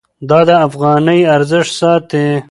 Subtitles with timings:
[0.29, 2.25] دا د افغانۍ ارزښت ساتي.